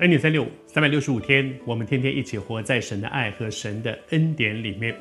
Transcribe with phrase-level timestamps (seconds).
[0.00, 4.92] 恩典三六五，三百六十五天，我们天天一起活在神的爱和神的恩典里面。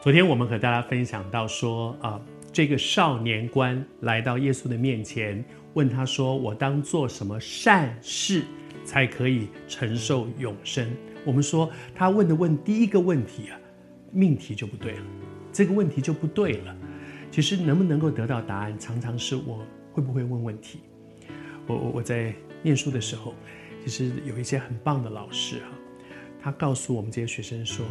[0.00, 2.18] 昨天我们和大家分享到说啊，
[2.50, 5.44] 这个少年官来到耶稣的面前，
[5.74, 8.44] 问他说：“我当做什么善事
[8.82, 10.90] 才可以承受永生？”
[11.22, 13.60] 我们说他问的问第一个问题啊，
[14.10, 15.02] 命题就不对了，
[15.52, 16.74] 这个问题就不对了。
[17.30, 19.62] 其实能不能够得到答案，常常是我
[19.92, 20.80] 会不会问问题。
[21.66, 23.34] 我我我在念书的时候。
[23.86, 25.66] 其实有一些很棒的老师哈，
[26.42, 27.86] 他告诉我们这些学生说：“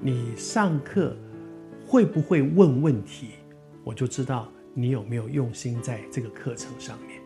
[0.00, 1.14] 你上课
[1.84, 3.32] 会不会问问题，
[3.84, 7.20] 我就知道你有没有用心在这个课程上面。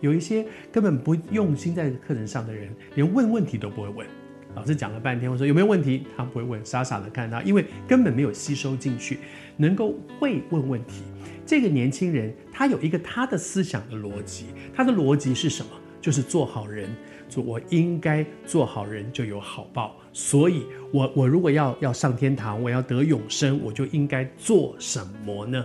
[0.00, 4.06] 有一些根本不用心在课程上的人，连问问题都不会问。
[4.54, 9.18] 老师讲了半天，我说有没有问题，他不会问，傻傻的看他，因为根本没有吸收进去，
[9.56, 11.02] 能够会问问题。
[11.44, 15.72] 这个年轻人他有一个他的思想的逻辑，他的逻辑是什么？
[16.00, 16.88] 就是做好人。”
[17.28, 25.64] 做我应该做好人就有好报，所以我我如果要要上天堂，我要得永生，我就应该做什么呢？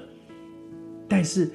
[1.07, 1.49] 但是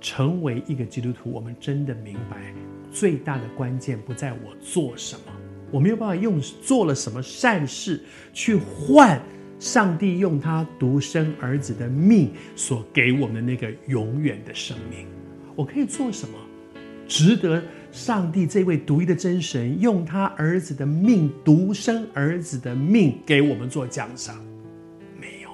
[0.00, 2.52] 成为一个基督徒，我们真的明白
[2.90, 5.32] 最大的关键不在我做什么，
[5.70, 8.00] 我没有办法用做了什么善事
[8.32, 9.20] 去换
[9.58, 15.06] 上帝用他独生儿子的命所给我们的那个永远的生命。
[15.54, 16.38] 我可以做什么，
[17.06, 17.62] 值得？
[17.90, 24.36] 上帝这位独一的真神，用他儿子的命，独生儿子的命给我们做奖赏，
[25.18, 25.50] 没有，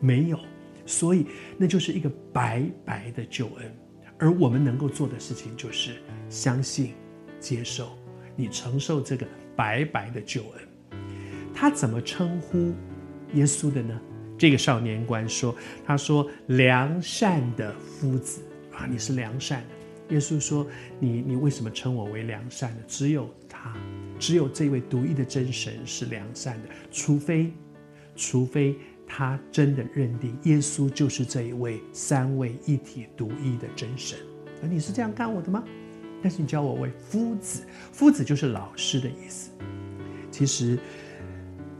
[0.00, 0.38] 没有，
[0.86, 1.26] 所以
[1.58, 3.74] 那就是一个白白的救恩。
[4.18, 5.96] 而我们能够做的事情，就是
[6.30, 6.94] 相信、
[7.38, 7.90] 接受，
[8.34, 11.00] 你承受这个白白的救恩。
[11.52, 12.72] 他怎么称呼
[13.34, 14.00] 耶稣的呢？
[14.38, 15.54] 这个少年官说
[15.84, 18.40] ：“他说良善的夫子
[18.72, 19.75] 啊，你是良善的。”
[20.10, 20.66] 耶稣说
[21.00, 22.82] ：“你你为什么称我为良善的？
[22.86, 23.74] 只有他，
[24.18, 26.68] 只有这位独一的真神是良善的。
[26.92, 27.52] 除非，
[28.14, 34.16] 除非他真的认定耶稣就是这一位三位一体独一的真神。
[34.62, 35.64] 而你是这样看我的吗？
[36.22, 39.50] 但是你叫我为夫子，夫子就是老师的意思。
[40.30, 40.78] 其实，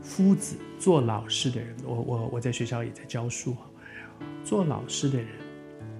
[0.01, 3.55] 夫子做老师的人，我我我在学校也在教书，
[4.43, 5.27] 做老师的人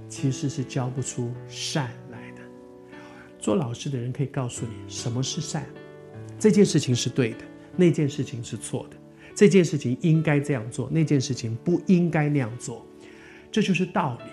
[0.09, 1.89] 其实是教不出善。”
[3.47, 5.65] 做老师的人可以告诉你什么是善，
[6.37, 7.37] 这件事情是对的，
[7.77, 8.97] 那件事情是错的，
[9.33, 12.85] 这件事情应该这样做，那件事情不应该那样做，
[13.49, 14.29] 这就是道理。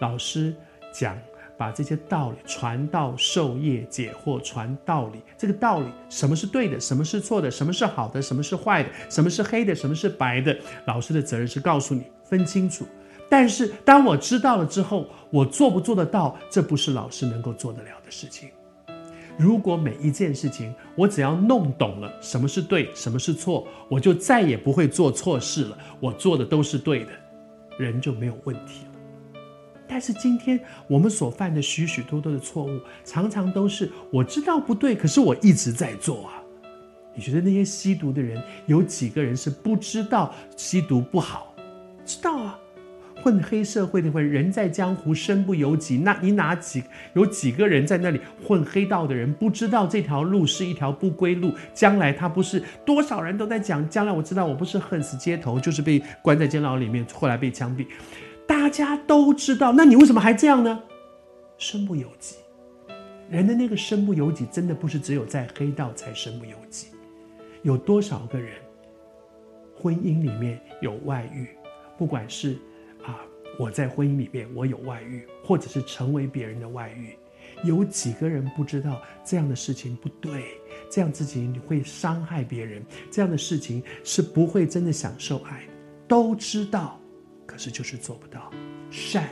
[0.00, 0.52] 老师
[0.92, 1.16] 讲，
[1.56, 5.20] 把这些道理传道授业解惑，传道理。
[5.38, 10.58] 这个道理，什么是对的，什么是错的，什么是好的，什么是坏的，什么是黑的，什么是白的，
[10.88, 12.84] 老师的责任是告诉你分清楚。
[13.30, 18.50] 但是当我知道了之后，我做不做得到，这不是老师能够做得了的事情。
[19.38, 25.78] 如果每一件事情我只要弄懂了什么是对，什么是错，我就再也不会做错事了。
[26.00, 27.12] 我做的都是对的，
[27.78, 29.40] 人就没有问题了。
[29.88, 36.42] 但是今天我们所犯的许许多多的错误，常常都是我知道不对，可是我一直在做啊。
[37.14, 41.54] 你觉得那些吸毒的人有几个人是不知道吸毒不好？
[42.04, 42.58] 知道啊。
[43.22, 45.98] 混黑社会的会，人在江湖身不由己。
[45.98, 46.82] 那你哪几
[47.14, 51.52] 有几个人在那里混黑道的人，不知道这条路是一条不归路？
[51.74, 57.86] 将来他不是多少人都在讲，将来我知道我不是恨死街头，就是被关在监牢里面，后来被枪毙。
[58.46, 60.82] 大家都知道，那你为什么还这样呢？
[61.58, 62.36] 身不由己。
[63.28, 66.88] 人的那个身不由己，真的不是只有在黑道才身不由己。
[67.62, 68.54] 有多少个人
[69.76, 71.46] 婚姻里面有外遇，
[71.98, 72.56] 不管是。
[73.58, 77.16] 我在婚姻里面，我有外遇，或者是成为别人的外遇，
[77.64, 80.44] 有几个人不知道这样的事情不对？
[80.90, 85.62] 这样自己你会伤害别人，这样的事情是不会真的享受爱，
[86.08, 86.98] 都知道，
[87.46, 88.50] 可是就是做不到。
[88.90, 89.28] 善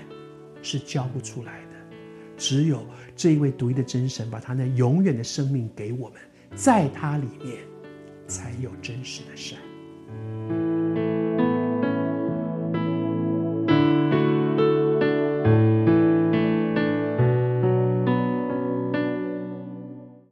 [0.63, 1.97] 是教不出来的，
[2.37, 6.21] 只有这一位独一的真神把他那永远的生命给我们，
[6.55, 7.57] 在他里面
[8.27, 9.59] 才有真实的善。